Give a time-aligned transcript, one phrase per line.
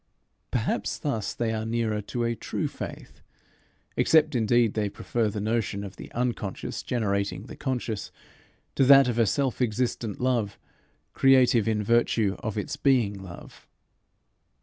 [0.49, 3.21] Perhaps thus they are nearer to a true faith
[3.95, 8.09] except indeed they prefer the notion of the Unconscious generating the Conscious,
[8.73, 10.57] to that of a self existent Love,
[11.13, 13.67] creative in virtue of its being love.